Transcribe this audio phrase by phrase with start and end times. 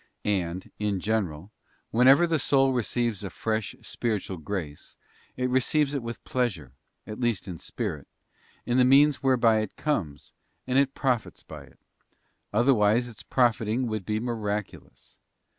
[0.25, 1.51] And, in general,
[1.91, 4.95] whenever the soul receives a fresh spiritual grace
[5.37, 6.71] it receives it with pleasure,
[7.05, 8.07] at least in spirit,
[8.65, 10.33] in the means whereby it comes,
[10.65, 11.79] and it profits by it;
[12.51, 15.19] otherwise its profiting would be miraculous.